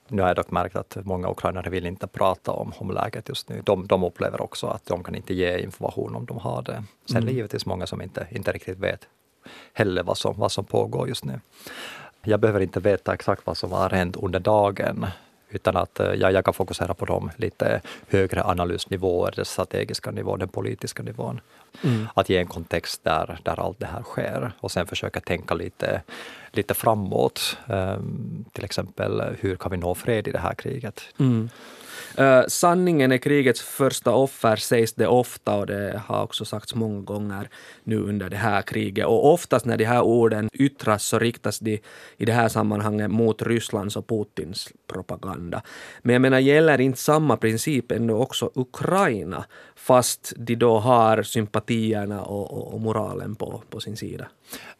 Nu 0.08 0.22
har 0.22 0.28
jag 0.28 0.36
dock 0.36 0.50
märkt 0.50 0.76
att 0.76 0.96
många 1.04 1.30
ukrainare 1.30 1.70
vill 1.70 1.86
inte 1.86 2.06
prata 2.06 2.52
om, 2.52 2.72
om 2.78 2.90
läget 2.90 3.28
just 3.28 3.48
nu. 3.48 3.62
De, 3.64 3.86
de 3.86 4.04
upplever 4.04 4.42
också 4.42 4.66
att 4.66 4.86
de 4.86 5.04
kan 5.04 5.14
inte 5.14 5.34
ge 5.34 5.58
information 5.58 6.16
om 6.16 6.26
de 6.26 6.38
har 6.38 6.62
det. 6.62 6.84
Sen 7.06 7.16
mm. 7.16 7.22
är 7.22 7.26
det 7.26 7.36
givetvis 7.36 7.66
många 7.66 7.86
som 7.86 8.02
inte, 8.02 8.26
inte 8.30 8.52
riktigt 8.52 8.78
vet 8.78 9.00
heller 9.72 10.02
vad 10.02 10.18
som, 10.18 10.38
vad 10.38 10.52
som 10.52 10.64
pågår 10.64 11.08
just 11.08 11.24
nu. 11.24 11.40
Jag 12.22 12.40
behöver 12.40 12.60
inte 12.60 12.80
veta 12.80 13.14
exakt 13.14 13.46
vad 13.46 13.56
som 13.56 13.72
har 13.72 13.90
hänt 13.90 14.16
under 14.16 14.40
dagen, 14.40 15.06
utan 15.48 15.76
att 15.76 16.00
eh, 16.00 16.14
jag, 16.14 16.32
jag 16.32 16.44
kan 16.44 16.54
fokusera 16.54 16.94
på 16.94 17.04
de 17.04 17.30
lite 17.36 17.80
högre 18.08 18.44
analysnivåer, 18.44 19.32
den 19.36 19.44
strategiska 19.44 20.10
nivån, 20.10 20.38
den 20.38 20.48
politiska 20.48 21.02
nivån. 21.02 21.40
Mm. 21.84 22.08
Att 22.14 22.28
ge 22.28 22.38
en 22.38 22.46
kontext 22.46 23.04
där, 23.04 23.38
där 23.42 23.60
allt 23.60 23.80
det 23.80 23.86
här 23.86 24.02
sker 24.02 24.52
och 24.60 24.70
sen 24.70 24.86
försöka 24.86 25.20
tänka 25.20 25.54
lite, 25.54 26.02
lite 26.50 26.74
framåt. 26.74 27.58
Um, 27.66 28.44
till 28.52 28.64
exempel, 28.64 29.22
hur 29.40 29.56
kan 29.56 29.70
vi 29.70 29.76
nå 29.76 29.94
fred 29.94 30.28
i 30.28 30.32
det 30.32 30.38
här 30.38 30.54
kriget? 30.54 31.02
Mm. 31.18 31.50
Uh, 32.18 32.42
sanningen 32.48 33.12
är 33.12 33.18
krigets 33.18 33.60
första 33.60 34.14
offer 34.14 34.56
sägs 34.56 34.92
det 34.92 35.06
ofta 35.06 35.54
och 35.54 35.66
det 35.66 36.02
har 36.06 36.22
också 36.22 36.44
sagts 36.44 36.74
många 36.74 37.00
gånger 37.00 37.48
nu 37.84 37.96
under 37.96 38.30
det 38.30 38.36
här 38.36 38.62
kriget. 38.62 39.06
Och 39.06 39.32
oftast 39.32 39.66
när 39.66 39.76
de 39.76 39.84
här 39.84 40.02
orden 40.02 40.48
yttras 40.52 41.04
så 41.04 41.18
riktas 41.18 41.58
de 41.58 41.80
i 42.16 42.24
det 42.24 42.32
här 42.32 42.48
sammanhanget 42.48 43.10
mot 43.10 43.42
Rysslands 43.42 43.96
och 43.96 44.06
Putins 44.06 44.68
propaganda. 44.86 45.62
Men 46.02 46.12
jag 46.12 46.22
menar, 46.22 46.38
gäller 46.38 46.80
inte 46.80 46.98
samma 46.98 47.36
princip 47.36 47.92
ändå 47.92 48.18
också 48.18 48.50
Ukraina 48.54 49.44
fast 49.74 50.32
de 50.36 50.54
då 50.54 50.78
har 50.78 51.22
sympatierna 51.22 52.22
och, 52.22 52.52
och, 52.52 52.74
och 52.74 52.80
moralen 52.80 53.34
på, 53.34 53.62
på 53.70 53.80
sin 53.80 53.96
sida? 53.96 54.26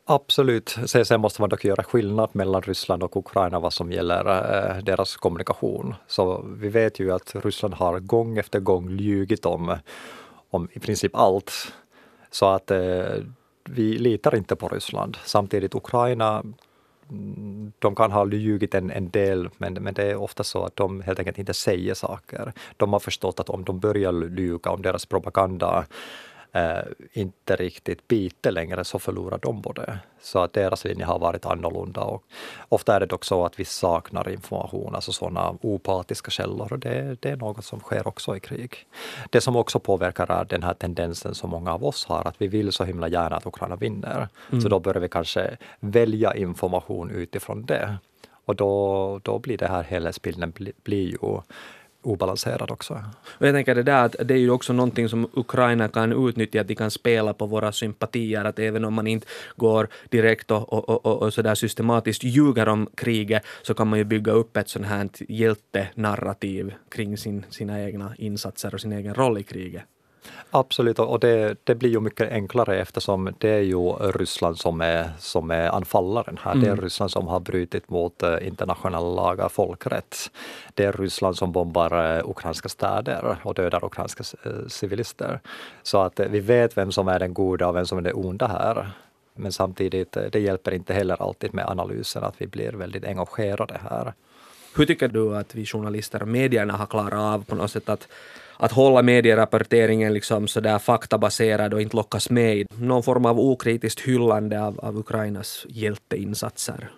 Absolut. 0.09 0.77
Sen 0.87 1.21
måste 1.21 1.43
man 1.43 1.51
dock 1.51 1.65
göra 1.65 1.83
skillnad 1.83 2.31
mellan 2.33 2.63
Ryssland 2.63 3.03
och 3.03 3.17
Ukraina 3.17 3.59
vad 3.59 3.73
som 3.73 3.93
gäller 3.93 4.27
eh, 4.27 4.83
deras 4.83 5.17
kommunikation. 5.17 5.95
Så 6.07 6.45
vi 6.61 6.69
vet 6.69 7.01
ju 7.01 7.13
att 7.17 7.45
Ryssland 7.45 7.75
har 7.75 8.01
gång 8.01 8.39
efter 8.39 8.61
gång 8.61 8.99
ljugit 8.99 9.47
om, 9.47 9.77
om 10.51 10.69
i 10.73 10.79
princip 10.79 11.17
allt. 11.17 11.73
Så 12.31 12.47
att 12.47 12.71
eh, 12.71 13.17
vi 13.65 13.99
litar 13.99 14.37
inte 14.37 14.57
på 14.57 14.69
Ryssland. 14.69 15.17
Samtidigt 15.25 15.75
Ukraina 15.75 16.43
mm, 17.11 17.73
de 17.79 17.95
kan 17.95 18.13
ha 18.13 18.27
ljugit 18.27 18.75
en, 18.75 18.91
en 18.91 19.11
del, 19.11 19.49
men, 19.59 19.75
men 19.75 19.95
det 19.95 20.11
är 20.11 20.17
ofta 20.17 20.45
så 20.45 20.65
att 20.65 20.77
de 20.77 21.01
helt 21.01 21.19
enkelt 21.19 21.39
inte 21.39 21.55
säger 21.55 21.95
saker. 21.95 22.53
De 22.77 22.93
har 22.93 23.01
förstått 23.01 23.41
att 23.41 23.51
om 23.51 23.65
de 23.65 23.79
börjar 23.79 24.39
ljuga 24.39 24.71
om 24.71 24.83
deras 24.83 25.07
propaganda 25.07 25.87
eh, 26.57 26.83
inte 27.13 27.57
riktigt 27.57 28.09
biter 28.09 28.51
längre 28.51 28.85
så 28.85 28.99
förlorar 28.99 29.39
de 29.39 29.63
på 29.63 29.73
det. 29.73 29.99
Så 30.21 30.39
att 30.39 30.53
deras 30.53 30.85
linje 30.85 31.05
har 31.05 31.19
varit 31.19 31.47
annorlunda 31.47 32.01
och 32.01 32.23
ofta 32.69 32.97
är 32.97 33.01
det 33.01 33.07
dock 33.07 33.25
så 33.25 33.45
att 33.45 33.61
vi 33.61 33.65
saknar 33.65 34.29
information, 34.29 34.95
alltså 34.95 35.13
sådana 35.13 35.55
opartiska 35.61 36.31
källor. 36.31 36.73
Och 36.73 36.79
det, 36.79 37.17
det 37.23 37.31
är 37.31 37.37
något 37.37 37.65
som 37.65 37.81
sker 37.81 38.09
också 38.09 38.37
i 38.37 38.41
krig. 38.41 38.87
Det 39.31 39.41
som 39.41 39.57
också 39.57 39.79
påverkar 39.79 40.31
är 40.31 40.45
den 40.45 40.63
här 40.63 40.75
tendensen 40.75 41.35
som 41.35 41.51
många 41.51 41.73
av 41.73 41.85
oss 41.85 42.07
har, 42.07 42.29
att 42.29 42.35
vi 42.39 42.49
vill 42.49 42.73
så 42.73 42.85
himla 42.85 43.09
gärna 43.09 43.37
att 43.37 43.47
Ukraina 43.47 43.77
vinner. 43.77 44.29
Mm. 44.51 44.61
Så 44.61 44.69
då 44.69 44.81
börjar 44.81 45.01
vi 45.01 45.09
kanske 45.09 45.57
välja 45.81 46.35
information 46.35 47.11
utifrån 47.11 47.67
det. 47.67 47.97
Och 48.47 48.57
då, 48.57 49.21
då 49.23 49.39
blir 49.39 49.59
det 49.59 49.69
här 49.69 49.83
helhetsbilden 49.83 50.51
blir, 50.51 50.73
blir 50.83 51.11
ju 51.11 51.41
obalanserad 52.07 52.71
också. 52.71 52.95
Och 53.27 53.47
jag 53.47 53.55
tänker 53.55 53.75
det 53.75 53.83
där 53.83 54.05
att 54.05 54.17
det 54.25 54.35
är 54.35 54.39
ju 54.39 54.51
också 54.51 54.73
någonting 54.73 55.09
som 55.09 55.31
Ukraina 55.35 55.89
kan 55.89 56.29
utnyttja, 56.29 56.61
att 56.61 56.69
de 56.69 56.75
kan 56.75 56.91
spela 56.91 57.35
på 57.35 57.47
våra 57.47 57.73
sympatier, 57.73 58.45
att 58.45 58.59
även 58.59 58.85
om 58.85 58.95
man 58.95 59.07
inte 59.07 59.27
går 59.57 59.89
direkt 60.11 60.51
och, 60.51 60.73
och, 60.73 61.07
och, 61.07 61.23
och 61.23 61.35
sådär 61.35 61.55
systematiskt 61.55 62.25
ljuger 62.25 62.69
om 62.69 62.89
kriget, 62.95 63.43
så 63.63 63.75
kan 63.75 63.89
man 63.89 63.99
ju 63.99 64.05
bygga 64.05 64.33
upp 64.33 64.57
ett 64.57 64.69
sånt 64.69 64.87
här 64.87 65.09
hjältenarrativ 65.29 66.75
kring 66.89 67.17
sin, 67.17 67.45
sina 67.51 67.83
egna 67.83 68.15
insatser 68.19 68.75
och 68.75 68.81
sin 68.81 68.93
egen 68.93 69.15
roll 69.15 69.39
i 69.39 69.43
kriget. 69.43 69.83
Absolut, 70.51 70.99
och 70.99 71.21
det, 71.21 71.57
det, 71.65 71.75
blir 71.75 71.91
ju 71.91 72.01
mycket 72.01 72.33
enklare 72.33 72.81
eftersom 72.81 73.35
det 73.39 73.49
är 73.49 73.61
ju 73.61 73.93
Ryssland 73.93 74.59
som 74.59 74.81
är, 74.81 75.11
som 75.19 75.51
är 75.51 75.69
anfallaren 75.69 76.39
här. 76.43 76.53
Mm. 76.53 76.63
Det 76.63 76.69
är 76.69 76.73
mm. 76.73 76.85
Ryssland 76.85 77.11
som 77.11 77.27
har 77.29 77.41
brutit 77.41 77.91
mot 77.91 78.23
eh, 78.23 78.47
internationella 78.47 79.11
lagar, 79.11 79.49
folkrätt. 79.49 80.31
Det 80.75 80.85
är 80.85 80.93
Ryssland 80.93 81.37
som 81.37 81.53
bombar 81.53 82.17
eh, 82.17 82.31
ukrainska 82.31 82.69
städer 82.69 83.37
och 83.43 83.55
dödar 83.55 83.85
ukrainska 83.85 84.25
eh, 84.45 84.67
civilister. 84.69 85.41
Så 85.83 85.99
att 85.99 86.21
vi 86.21 86.41
vet 86.41 86.77
vem 86.77 86.93
som 86.93 87.09
är 87.09 87.19
den 87.19 87.35
goda 87.35 87.69
och 87.69 87.77
vem 87.77 87.87
som 87.87 87.99
är 87.99 88.03
det 88.03 88.13
onda 88.13 88.47
här. 88.47 88.91
Men 89.35 89.53
samtidigt, 89.53 90.17
det 90.33 90.41
hjälper 90.41 90.75
inte 90.75 90.95
heller 90.95 91.23
alltid 91.23 91.55
med 91.55 91.67
analysen 91.69 92.25
att 92.25 92.35
vi 92.39 92.47
blir 92.47 92.73
väldigt 92.73 93.05
engagerade 93.05 93.81
här. 93.91 94.13
Hur 94.77 94.87
tycker 94.87 95.09
du 95.09 95.37
att 95.37 95.55
vi 95.55 95.67
journalister 95.67 96.23
och 96.23 96.29
medierna 96.29 96.77
har 96.77 96.87
klarat 96.87 97.13
av 97.13 97.45
på 97.45 97.55
något 97.55 97.71
sätt 97.71 97.89
att 97.89 98.09
att 98.57 98.73
hålla 98.73 99.03
medierapporteringen 99.03 100.15
liksom 100.15 100.49
sådär 100.49 100.79
faktabaserad 100.79 101.75
och 101.75 101.83
inte 101.83 101.97
lockas 101.97 102.31
med 102.31 102.57
i 102.57 102.67
någon 102.79 103.03
form 103.03 103.27
av 103.27 103.41
okritiskt 103.41 104.01
hyllande 104.01 104.63
av, 104.63 104.81
av 104.81 104.99
Ukrainas 104.99 105.67
hjälteinsatser. 105.69 106.91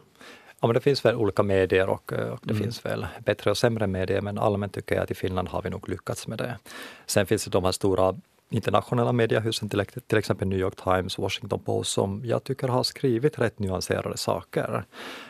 Ja, 0.60 0.66
men 0.66 0.74
det 0.74 0.80
finns 0.80 1.04
väl 1.04 1.16
olika 1.16 1.42
medier 1.42 1.88
och, 1.88 2.12
eh, 2.12 2.28
och 2.28 2.40
det 2.42 2.50
mm. 2.50 2.62
finns 2.62 2.86
väl 2.86 3.06
bättre 3.24 3.50
och 3.50 3.58
sämre 3.58 3.86
medier, 3.86 4.20
men 4.20 4.38
allmänt 4.38 4.74
tycker 4.74 4.94
jag 4.94 5.04
att 5.04 5.10
i 5.10 5.14
Finland 5.14 5.48
har 5.48 5.62
vi 5.62 5.70
nog 5.70 5.88
lyckats 5.88 6.26
med 6.26 6.38
det. 6.38 6.58
Sen 7.06 7.26
finns 7.26 7.44
det 7.44 7.50
de 7.50 7.64
här 7.64 7.72
stora 7.72 8.14
internationella 8.50 9.12
mediehusen, 9.12 9.68
till, 9.68 9.84
till 10.06 10.18
exempel 10.18 10.48
New 10.48 10.58
York 10.58 10.76
Times, 10.84 11.18
Washington 11.18 11.60
Post, 11.60 11.90
som 11.90 12.22
jag 12.24 12.44
tycker 12.44 12.68
har 12.68 12.82
skrivit 12.82 13.38
rätt 13.38 13.58
nyanserade 13.58 14.16
saker. 14.16 14.84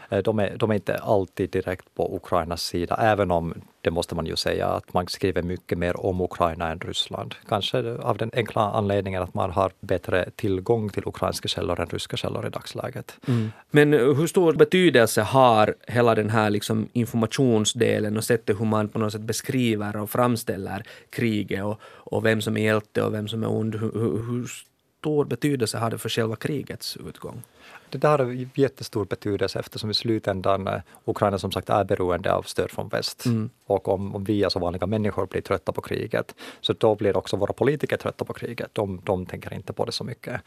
Eh, 0.08 0.18
de 0.18 0.38
är, 0.38 0.56
de 0.56 0.70
är 0.70 0.74
inte 0.74 0.98
alltid 0.98 1.50
direkt 1.50 1.94
på 1.94 2.16
Ukrainas 2.16 2.62
sida, 2.62 2.96
även 2.96 3.30
om 3.30 3.54
det 3.80 3.90
måste 3.90 4.14
man 4.14 4.26
ju 4.26 4.36
säga 4.36 4.66
att 4.66 4.94
man 4.94 5.06
skriver 5.08 5.42
mycket 5.42 5.78
mer 5.78 6.06
om 6.06 6.20
Ukraina 6.20 6.70
än 6.70 6.80
Ryssland. 6.80 7.34
Kanske 7.48 7.94
av 7.94 8.16
den 8.16 8.30
enkla 8.32 8.62
anledningen 8.62 9.22
att 9.22 9.34
man 9.34 9.50
har 9.50 9.72
bättre 9.80 10.30
tillgång 10.36 10.88
till 10.88 11.02
ukrainska 11.06 11.48
källor 11.48 11.80
än 11.80 11.86
ryska 11.86 12.16
källor 12.16 12.46
i 12.46 12.50
dagsläget. 12.50 13.16
Mm. 13.28 13.52
Men 13.70 13.94
eh, 13.94 14.00
hur 14.00 14.26
stor 14.26 14.52
betydelse 14.52 15.22
har 15.22 15.74
hela 15.86 16.14
den 16.14 16.30
här 16.30 16.50
liksom 16.50 16.88
informationsdelen 16.92 18.16
och 18.16 18.24
sättet 18.24 18.60
hur 18.60 18.66
man 18.66 18.88
på 18.88 18.98
något 18.98 19.12
sätt 19.12 19.20
beskriver 19.20 19.96
och 19.96 20.10
framställer 20.10 20.82
kriget 21.10 21.64
och, 21.64 21.80
och 21.82 22.24
vem 22.24 22.40
som 22.40 22.56
är 22.56 22.64
hjälte 22.64 23.02
och 23.02 23.14
vem 23.14 23.28
som 23.28 23.42
är 23.42 23.50
ond? 23.50 23.74
Hur, 23.74 23.92
hur, 23.92 24.48
stor 24.98 25.24
betydelse 25.24 25.78
har 25.78 25.90
det 25.90 25.98
för 25.98 26.08
själva 26.08 26.36
krigets 26.36 26.96
utgång? 26.96 27.42
Det 27.90 27.98
där 27.98 28.18
har 28.18 28.48
jättestor 28.54 29.04
betydelse 29.04 29.58
eftersom 29.58 29.90
i 29.90 29.94
slutändan 29.94 30.68
eh, 30.68 30.80
Ukraina 31.04 31.38
som 31.38 31.52
sagt 31.52 31.70
är 31.70 31.84
beroende 31.84 32.32
av 32.32 32.42
stöd 32.42 32.70
från 32.70 32.88
väst. 32.88 33.26
Mm. 33.26 33.50
Och 33.66 33.88
om, 33.88 34.14
om 34.14 34.24
vi, 34.24 34.44
alltså 34.44 34.58
vanliga 34.58 34.86
människor, 34.86 35.26
blir 35.26 35.40
trötta 35.40 35.72
på 35.72 35.80
kriget, 35.80 36.34
så 36.60 36.72
då 36.72 36.94
blir 36.94 37.16
också 37.16 37.36
våra 37.36 37.52
politiker 37.52 37.96
trötta 37.96 38.24
på 38.24 38.32
kriget. 38.32 38.70
De, 38.72 39.00
de 39.04 39.26
tänker 39.26 39.54
inte 39.54 39.72
på 39.72 39.84
det 39.84 39.92
så 39.92 40.04
mycket. 40.04 40.40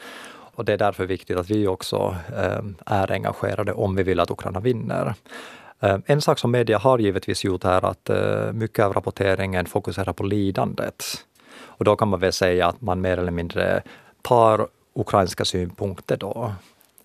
Och 0.56 0.66
det 0.66 0.74
är 0.74 0.78
därför 0.78 1.06
viktigt 1.06 1.38
att 1.38 1.50
vi 1.50 1.68
också 1.68 2.16
eh, 2.36 2.64
är 2.86 3.12
engagerade 3.12 3.74
om 3.74 3.96
vi 3.96 4.04
vill 4.04 4.20
att 4.20 4.32
Ukraina 4.32 4.60
vinner. 4.60 5.14
Eh, 5.80 5.98
en 6.06 6.22
sak 6.22 6.40
som 6.40 6.52
media 6.52 6.78
har 6.78 7.00
givetvis 7.00 7.44
gjort 7.44 7.66
är 7.66 7.86
att 7.86 8.10
eh, 8.10 8.52
mycket 8.54 8.86
av 8.86 8.94
rapporteringen 8.94 9.66
fokuserar 9.66 10.14
på 10.14 10.24
lidandet. 10.24 11.04
Och 11.82 11.86
då 11.86 11.96
kan 11.96 12.08
man 12.08 12.20
väl 12.20 12.34
säga 12.34 12.68
att 12.68 12.82
man 12.82 13.02
mer 13.02 13.18
eller 13.18 13.32
mindre 13.32 13.84
par 14.24 14.68
ukrainska 14.94 15.46
synpunkter 15.46 16.18
då. 16.18 16.54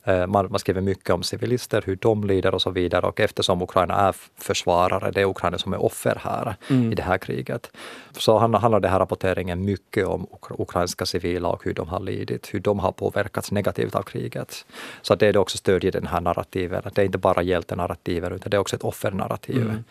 Eh, 0.07 0.27
man, 0.27 0.47
man, 0.51 0.59
skriver 0.59 0.81
mycket 0.81 1.11
om 1.11 1.23
civilister, 1.23 1.83
hur 1.87 1.97
de 1.97 2.25
lider 2.25 2.55
och 2.55 2.63
så 2.63 2.71
vidare. 2.71 3.07
Och 3.07 3.21
eftersom 3.21 3.63
Ukraina 3.63 3.95
är 3.95 4.15
försvarare, 4.39 5.11
det 5.11 5.21
är 5.21 5.25
Ukraina 5.25 5.59
som 5.59 5.73
är 5.73 5.83
offer 5.83 6.19
här 6.21 6.57
mm. 6.71 6.93
i 6.93 6.95
det 6.95 7.03
här 7.03 7.19
kriget, 7.19 7.71
så 8.13 8.39
handlar 8.39 8.81
den 8.81 8.91
här 8.91 8.99
rapporteringen 8.99 9.65
mycket 9.65 10.07
om 10.07 10.27
ukrainska 10.59 11.07
civila 11.07 11.49
och 11.49 11.65
hur 11.65 11.75
de 11.75 11.89
har 11.89 12.01
lidit, 12.01 12.55
hur 12.55 12.61
de 12.61 12.79
har 12.79 12.93
påverkats 12.93 13.53
negativt 13.53 13.95
av 13.95 14.03
kriget. 14.03 14.67
Så 15.03 15.15
det 15.15 15.27
är 15.27 15.33
det 15.33 15.39
också 15.39 15.59
stödjer 15.59 15.93
den 15.93 16.07
här 16.07 16.21
narrativen, 16.21 16.83
det 16.95 17.03
är 17.03 17.07
inte 17.07 17.19
bara 17.19 17.43
hjältenarrativen, 17.43 18.33
utan 18.33 18.51
det 18.51 18.57
är 18.57 18.61
också 18.61 18.77
ett 18.77 18.85
offernarrativ. 18.85 19.63
Mm. 19.63 19.85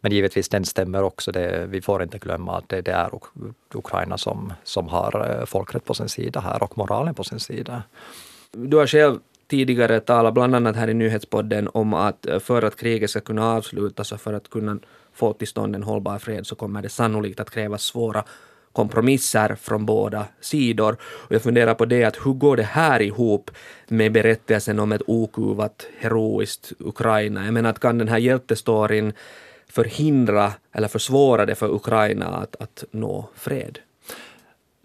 Men 0.00 0.12
givetvis 0.12 0.48
den 0.48 0.64
stämmer 0.64 1.02
också. 1.02 1.32
Det, 1.32 1.66
vi 1.66 1.80
får 1.80 2.02
inte 2.02 2.18
glömma 2.18 2.58
att 2.58 2.68
det, 2.68 2.80
det, 2.80 2.92
är 2.92 3.10
Ukraina 3.74 4.18
som, 4.18 4.52
som 4.64 4.88
har 4.88 5.38
eh, 5.40 5.44
folkrätt 5.44 5.84
på 5.84 5.94
sin 5.94 6.08
sida 6.08 6.40
här 6.40 6.62
och 6.62 6.78
moralen 6.78 7.14
på 7.14 7.24
sin 7.24 7.40
sida. 7.40 7.82
Du 8.52 8.76
har 8.76 8.86
själv 8.86 9.18
tidigare 9.48 10.00
talat, 10.00 10.34
bland 10.34 10.54
annat 10.54 10.76
här 10.76 10.88
i 10.88 10.94
nyhetspodden, 10.94 11.68
om 11.72 11.94
att 11.94 12.26
eh, 12.26 12.38
för 12.38 12.62
att 12.62 12.76
kriget 12.76 13.10
ska 13.10 13.20
kunna 13.20 13.52
avslutas 13.52 14.12
och 14.12 14.20
för 14.20 14.32
att 14.32 14.50
kunna 14.50 14.78
få 15.12 15.32
till 15.32 15.48
stånd 15.48 15.74
en 15.74 15.82
hållbar 15.82 16.18
fred 16.18 16.46
så 16.46 16.54
kommer 16.54 16.82
det 16.82 16.88
sannolikt 16.88 17.40
att 17.40 17.50
krävas 17.50 17.82
svåra 17.82 18.24
kompromisser 18.72 19.54
från 19.54 19.86
båda 19.86 20.26
sidor. 20.40 20.96
Och 21.02 21.34
jag 21.34 21.42
funderar 21.42 21.74
på 21.74 21.84
det, 21.84 22.04
att 22.04 22.16
hur 22.26 22.32
går 22.32 22.56
det 22.56 22.62
här 22.62 23.02
ihop 23.02 23.50
med 23.88 24.12
berättelsen 24.12 24.78
om 24.78 24.92
ett 24.92 25.02
okuvat, 25.06 25.86
heroiskt 25.98 26.72
Ukraina? 26.78 27.44
Jag 27.44 27.54
menar, 27.54 27.70
att 27.70 27.80
kan 27.80 27.98
den 27.98 28.08
här 28.08 28.18
hjältestoryn 28.18 29.12
förhindra 29.66 30.52
eller 30.72 30.88
försvåra 30.88 31.46
det 31.46 31.54
för 31.54 31.74
Ukraina 31.74 32.26
att, 32.26 32.56
att 32.60 32.84
nå 32.90 33.28
fred? 33.34 33.78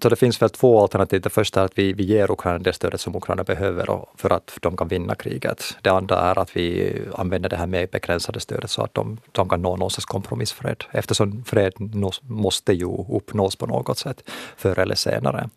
Så 0.04 0.10
det 0.10 0.16
finns 0.16 0.42
väl 0.42 0.50
två 0.50 0.82
alternativ. 0.82 1.22
Det 1.22 1.30
första 1.30 1.62
är 1.62 1.66
att 1.66 1.78
vi, 1.78 1.94
vi 1.94 2.04
ger 2.04 2.32
Ukraina 2.32 2.60
det 2.60 2.74
stödet 2.74 3.02
som 3.02 3.16
Ukraina 3.16 3.44
behöver 3.44 4.06
för 4.16 4.30
att 4.30 4.58
de 4.62 4.78
kan 4.78 4.88
vinna 4.88 5.16
kriget. 5.16 5.78
Det 5.82 5.90
andra 5.90 6.20
är 6.20 6.40
att 6.40 6.58
vi 6.58 6.96
använder 7.16 7.50
det 7.50 7.56
här 7.56 7.68
mer 7.68 7.88
begränsade 7.88 8.40
stödet 8.40 8.70
så 8.70 8.84
att 8.84 8.94
de, 8.94 9.18
de 9.32 9.50
kan 9.50 9.62
nå 9.62 9.76
någon 9.76 9.90
sorts 9.90 10.06
kompromissfred. 10.06 10.84
Eftersom 10.92 11.44
fred 11.44 11.74
nås, 11.78 12.22
måste 12.24 12.74
ju 12.74 12.86
uppnås 13.10 13.56
på 13.56 13.66
något 13.66 13.98
sätt 13.98 14.30
förr 14.58 14.80
eller 14.80 14.96
senare. 14.96 15.50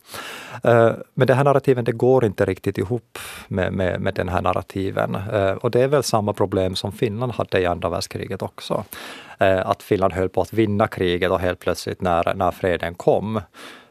Eh, 0.65 0.93
men 1.15 1.27
det 1.27 1.35
här 1.35 1.45
narrativen 1.45 1.85
det 1.85 1.93
går 1.93 2.25
inte 2.25 2.45
riktigt 2.45 2.79
ihop 2.79 3.19
med, 3.49 3.73
med, 3.73 4.01
med 4.01 4.15
den 4.15 4.29
här 4.29 4.43
narrativen. 4.43 5.15
Eh, 5.33 5.51
och 5.51 5.71
det 5.71 5.81
är 5.83 5.89
väl 5.89 6.03
samma 6.03 6.33
problem 6.33 6.75
som 6.75 6.93
Finland 6.93 7.33
hade 7.33 7.61
i 7.61 7.67
andra 7.67 7.89
världskriget 7.89 8.43
också. 8.43 8.85
Eh, 9.39 9.67
att 9.69 9.83
Finland 9.83 10.13
höll 10.13 10.29
på 10.29 10.41
att 10.41 10.53
vinna 10.53 10.87
kriget 10.87 11.31
och 11.31 11.41
helt 11.41 11.59
plötsligt 11.59 12.01
när, 12.01 12.35
när 12.35 12.51
freden 12.51 12.95
kom 12.95 13.41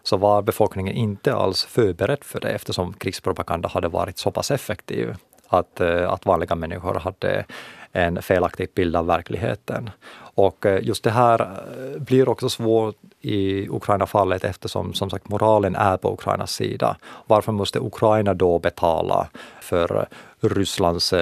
så 0.05 0.17
var 0.17 0.41
befolkningen 0.41 0.93
inte 0.93 1.35
alls 1.35 1.65
förberedd 1.65 2.23
för 2.23 2.39
det 2.39 2.49
eftersom 2.49 2.93
krigspropaganda 2.93 3.69
hade 3.69 3.87
varit 3.87 4.17
så 4.17 4.31
pass 4.31 4.51
effektiv 4.51 5.15
att, 5.47 5.81
eh, 5.81 6.11
att 6.11 6.25
vanliga 6.25 6.55
människor 6.55 6.93
hade 6.93 7.45
en 7.91 8.21
felaktig 8.21 8.69
bild 8.75 8.95
av 8.95 9.05
verkligheten. 9.05 9.89
Och 10.17 10.65
eh, 10.65 10.83
just 10.83 11.03
det 11.03 11.11
här 11.11 11.41
eh, 11.41 12.01
blir 12.01 12.29
också 12.29 12.49
svårt 12.49 12.95
i 13.21 13.69
Ukraina-fallet 13.69 14.43
eftersom 14.43 14.93
som 14.93 15.09
sagt 15.09 15.29
moralen 15.29 15.75
är 15.75 15.97
på 15.97 16.13
Ukrainas 16.13 16.51
sida. 16.51 16.97
Varför 17.25 17.51
måste 17.51 17.79
Ukraina 17.79 18.33
då 18.33 18.59
betala 18.59 19.27
för 19.61 20.07
Rysslands 20.41 21.13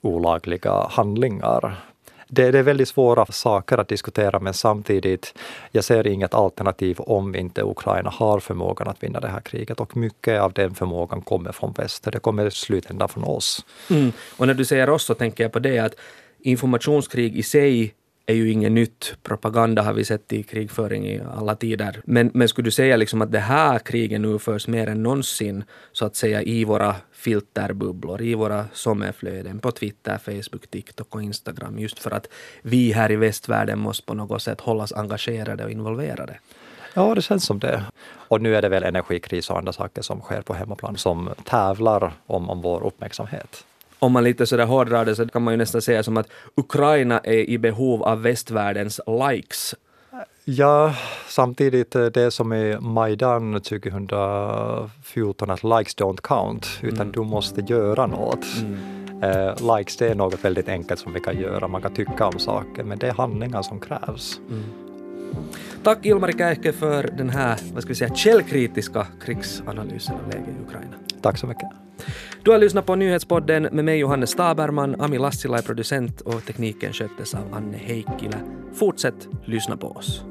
olagliga 0.00 0.86
handlingar? 0.90 1.89
Det, 2.30 2.50
det, 2.50 2.58
är 2.58 2.62
väldigt 2.62 2.88
svåra 2.88 3.26
saker 3.26 3.78
att 3.78 3.88
diskutera 3.88 4.40
men 4.40 4.54
samtidigt, 4.54 5.34
jag 5.70 5.84
ser 5.84 6.06
inget 6.06 6.34
alternativ 6.34 7.00
om 7.00 7.34
inte 7.34 7.62
Ukraina 7.62 8.10
har 8.10 8.40
förmågan 8.40 8.88
att 8.88 9.02
vinna 9.02 9.20
det 9.20 9.28
här 9.28 9.40
kriget 9.40 9.80
och 9.80 9.96
mycket 9.96 10.40
av 10.40 10.52
den 10.52 10.74
förmågan 10.74 11.20
kommer 11.22 11.52
från 11.52 11.72
väst. 11.72 12.08
Det 12.12 12.18
kommer 12.18 12.46
i 12.46 12.50
slutändan 12.50 13.08
från 13.08 13.24
oss. 13.24 13.64
Mm. 13.90 14.12
Och 14.36 14.46
när 14.46 14.54
du 14.54 14.64
säger 14.64 14.90
oss 14.90 15.04
så 15.04 15.14
tänker 15.14 15.44
jag 15.44 15.52
på 15.52 15.58
det 15.58 15.78
att 15.78 15.94
informationskrig 16.42 17.36
i 17.36 17.42
sig 17.42 17.94
är 18.30 18.34
ju 18.34 18.50
inget 18.50 18.72
nytt. 18.72 19.14
Propaganda 19.22 19.82
har 19.82 19.92
vi 19.92 20.04
sett 20.04 20.32
i 20.32 20.42
krigföring 20.42 21.06
i 21.06 21.20
alla 21.34 21.54
tider. 21.54 22.00
Men, 22.04 22.30
men 22.34 22.48
skulle 22.48 22.66
du 22.66 22.70
säga 22.70 22.96
liksom 22.96 23.22
att 23.22 23.32
det 23.32 23.38
här 23.38 23.78
kriget 23.78 24.20
nu 24.20 24.38
förs 24.38 24.68
mer 24.68 24.86
än 24.86 25.02
någonsin 25.02 25.64
så 25.92 26.06
att 26.06 26.16
säga 26.16 26.42
i 26.42 26.64
våra 26.64 26.96
filterbubblor, 27.12 28.22
i 28.22 28.34
våra 28.34 28.66
sommarflöden 28.72 29.58
på 29.58 29.70
Twitter, 29.70 30.18
Facebook, 30.18 30.70
TikTok 30.70 31.14
och 31.14 31.22
Instagram 31.22 31.78
just 31.78 31.98
för 31.98 32.10
att 32.10 32.28
vi 32.62 32.92
här 32.92 33.12
i 33.12 33.16
västvärlden 33.16 33.78
måste 33.78 34.06
på 34.06 34.14
något 34.14 34.42
sätt 34.42 34.60
hållas 34.60 34.92
engagerade 34.92 35.64
och 35.64 35.70
involverade? 35.70 36.38
Ja, 36.94 37.14
det 37.14 37.22
känns 37.22 37.44
som 37.44 37.58
det. 37.58 37.84
Och 38.28 38.40
nu 38.40 38.56
är 38.56 38.62
det 38.62 38.68
väl 38.68 38.82
energikris 38.82 39.50
och 39.50 39.58
andra 39.58 39.72
saker 39.72 40.02
som 40.02 40.20
sker 40.20 40.42
på 40.42 40.54
hemmaplan 40.54 40.96
som 40.96 41.30
tävlar 41.44 42.12
om, 42.26 42.50
om 42.50 42.62
vår 42.62 42.86
uppmärksamhet 42.86 43.64
om 44.00 44.12
man 44.12 44.24
lite 44.24 44.46
sådär 44.46 44.66
hårdrar 44.66 45.04
det 45.04 45.16
så 45.16 45.28
kan 45.28 45.42
man 45.42 45.54
ju 45.54 45.58
nästan 45.58 45.82
säga 45.82 46.02
som 46.02 46.16
att 46.16 46.28
Ukraina 46.54 47.18
är 47.18 47.50
i 47.50 47.58
behov 47.58 48.02
av 48.02 48.22
västvärldens 48.22 49.00
likes. 49.06 49.74
Ja, 50.44 50.94
samtidigt 51.28 51.94
eh, 51.94 52.06
det 52.06 52.30
som 52.30 52.52
i 52.52 52.78
Majdan 52.80 53.60
2014 53.60 55.50
att 55.50 55.64
likes 55.64 55.96
don't 55.96 56.20
count, 56.22 56.66
utan 56.82 57.00
mm. 57.00 57.12
du 57.12 57.20
måste 57.20 57.60
göra 57.60 58.06
något. 58.06 58.46
Mm. 58.60 58.78
Uh, 59.24 59.76
likes 59.76 59.96
det 59.96 60.08
är 60.08 60.14
något 60.14 60.44
väldigt 60.44 60.68
enkelt 60.68 61.00
som 61.00 61.12
vi 61.12 61.20
kan 61.20 61.40
göra, 61.40 61.68
man 61.68 61.82
kan 61.82 61.94
tycka 61.94 62.26
om 62.26 62.38
saker, 62.38 62.84
men 62.84 62.98
det 62.98 63.08
är 63.08 63.12
handlingar 63.12 63.62
som 63.62 63.80
krävs. 63.80 64.40
Mm. 64.48 64.89
Tack 65.82 66.06
Ilmari 66.06 66.32
Käihke 66.32 66.72
för 66.72 67.10
den 67.16 67.30
här, 67.30 67.58
vad 67.72 67.82
ska 67.82 67.88
vi 67.88 67.94
säga, 67.94 68.14
källkritiska 68.14 69.06
krigsanalysen 69.24 70.14
av 70.14 70.30
läget 70.30 70.48
i 70.48 70.62
Ukraina. 70.66 70.94
Tack 71.22 71.38
så 71.38 71.46
mycket. 71.46 71.68
Du 72.42 72.50
har 72.50 72.58
lyssnat 72.58 72.86
på 72.86 72.94
Nyhetspodden 72.94 73.62
med 73.62 73.84
mig 73.84 73.98
Johannes 73.98 74.30
Staberman, 74.30 75.00
Ami 75.00 75.18
Lassila 75.18 75.58
är 75.58 75.62
producent 75.62 76.20
och 76.20 76.44
tekniken 76.44 76.92
sköttes 76.92 77.34
av 77.34 77.54
Anne 77.54 77.76
Heikkilä. 77.76 78.40
Fortsätt 78.74 79.28
lyssna 79.44 79.76
på 79.76 79.86
oss. 79.86 80.22